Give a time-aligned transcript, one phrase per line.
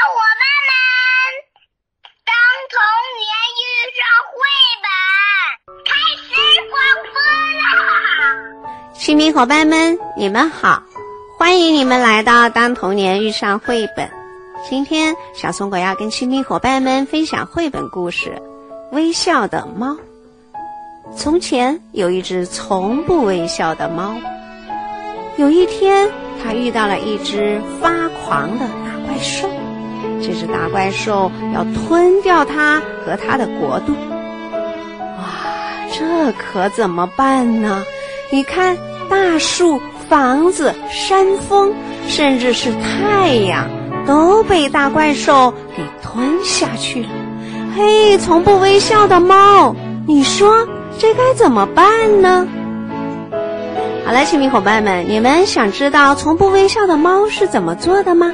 [0.00, 0.72] 伙伴们，
[2.24, 2.32] 当
[2.70, 2.80] 童
[3.20, 3.28] 年
[3.60, 3.62] 遇
[3.98, 4.32] 上绘
[4.80, 4.88] 本，
[5.84, 6.30] 开始
[6.70, 6.72] 广
[7.12, 7.20] 播
[7.60, 8.94] 啦！
[8.94, 10.82] 亲密伙伴们，你们好，
[11.38, 14.08] 欢迎你们来到《当童年遇上绘本》。
[14.68, 18.40] 今天，小松果要跟亲密伙伴们分享绘本故事
[18.94, 19.92] 《微笑的猫》。
[21.14, 24.16] 从前有一只从不微笑的猫。
[25.36, 26.10] 有一天，
[26.42, 29.46] 它遇到了一只发狂的大怪兽。
[30.22, 33.92] 这只大怪兽要吞掉它和它的国度。
[35.16, 35.24] 哇，
[35.92, 37.82] 这可怎么办呢？
[38.30, 38.76] 你看，
[39.08, 41.72] 大树、房子、山峰，
[42.06, 43.68] 甚至是太阳，
[44.06, 47.08] 都被大怪兽给吞下去了。
[47.76, 49.74] 嘿，从不微笑的猫，
[50.06, 50.66] 你说？
[50.98, 52.46] 这该怎么办呢？
[54.04, 58.30] 好了，亲密伙伴们，你们想知道从不微笑的猫是怎么做的吗？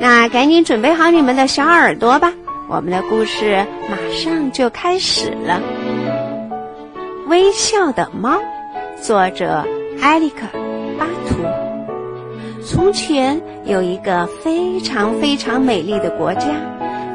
[0.00, 2.32] 那赶紧准备好你们的小耳朵吧，
[2.68, 5.60] 我们的故事马上就开始了。
[7.26, 8.38] 微笑的猫，
[9.02, 9.64] 作者
[10.00, 10.46] 埃里克·
[10.98, 11.36] 巴图。
[12.64, 16.46] 从前有一个非常非常美丽的国家，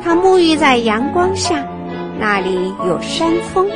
[0.03, 1.65] 它沐浴在阳光下，
[2.19, 3.69] 那里有山峰。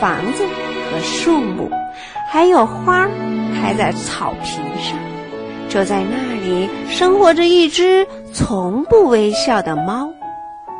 [0.00, 0.42] 房子
[0.90, 1.70] 和树木，
[2.28, 3.08] 还有花
[3.54, 4.98] 开在草坪上。
[5.68, 10.08] 就在那里生活着一只从不微笑的猫。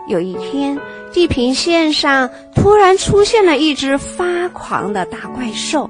[0.09, 0.79] 有一天，
[1.13, 5.89] 地平线上突然出现了一只发狂的大怪兽，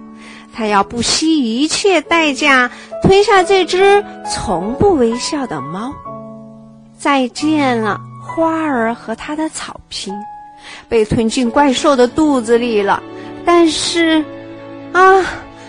[0.54, 2.70] 它要不惜一切代价
[3.02, 5.92] 吞下这只从不微笑的猫。
[6.98, 10.14] 再见了，花儿和它的草坪，
[10.88, 13.02] 被吞进怪兽的肚子里了。
[13.44, 14.22] 但是，
[14.92, 15.24] 啊，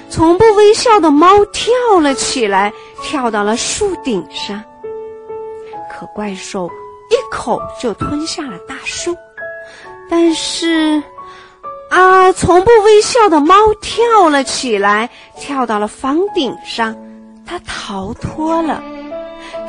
[0.09, 4.61] 从不微笑的猫跳了起来，跳到了树顶上。
[6.03, 6.69] 可怪兽
[7.09, 9.15] 一口就吞下了大树。
[10.09, 11.01] 但是，
[11.89, 15.09] 啊，从不微笑的猫跳了起来，
[15.39, 16.93] 跳到了房顶上，
[17.45, 18.83] 它逃脱了。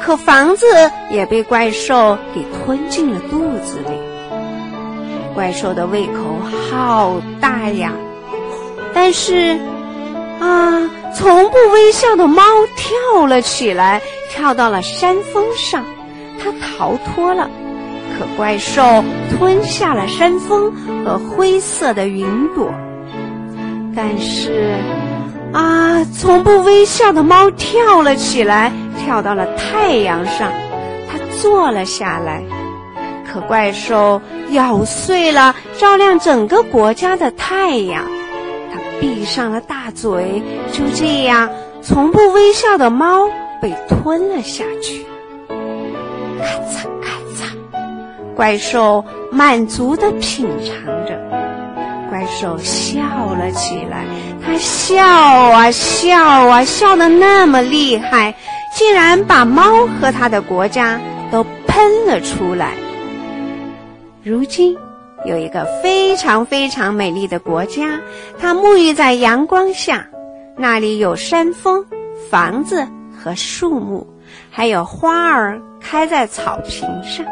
[0.03, 0.67] 可房子
[1.09, 3.97] 也被怪兽给吞进了肚子里。
[5.35, 6.37] 怪兽的胃口
[6.69, 7.93] 好大呀，
[8.93, 9.57] 但是，
[10.41, 12.43] 啊，从不微笑的猫
[12.77, 15.85] 跳了起来，跳到了山峰上，
[16.39, 17.49] 它逃脱了。
[18.17, 20.73] 可怪兽吞下了山峰
[21.05, 22.73] 和灰色的云朵。
[23.97, 24.75] 但是，
[25.53, 30.53] 啊，从不微笑的猫跳了起来，跳到了太阳上，
[31.09, 32.43] 它坐了下来。
[33.27, 38.05] 可怪兽咬碎了照亮整个国家的太阳，
[38.73, 40.41] 它闭上了大嘴，
[40.71, 41.51] 就这样，
[41.83, 43.29] 从不微笑的猫
[43.61, 45.05] 被吞了下去。
[46.39, 51.19] 咔嚓咔嚓，怪兽满足的品尝着，
[52.11, 53.01] 怪兽笑
[53.35, 54.05] 了起来，
[54.45, 58.35] 它笑啊笑啊，笑得那么厉害，
[58.75, 61.01] 竟然把猫和它的国家
[61.31, 62.73] 都喷了出来。
[64.23, 64.77] 如今，
[65.27, 68.01] 有一个非常非常美丽的国家，
[68.39, 70.07] 它沐浴在阳光下，
[70.57, 71.85] 那里有山峰、
[72.31, 72.87] 房子
[73.17, 74.07] 和树木，
[74.51, 75.61] 还有花儿
[75.95, 77.25] 开在草坪上。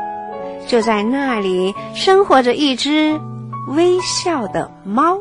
[0.68, 3.20] 就在那里，生活着一只
[3.66, 5.18] 微笑的猫。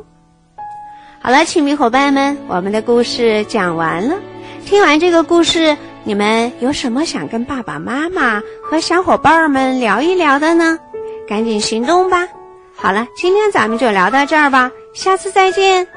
[1.23, 4.15] 好了，亲密伙伴们，我们的故事讲完了。
[4.63, 10.77] 听完这个故事，你们有什么想跟爸爸妈妈和小伙伴们聊一聊的呢？
[11.27, 12.27] 赶紧行动吧！
[12.75, 15.87] 好了，今天咱们就聊到这儿吧，下次再见。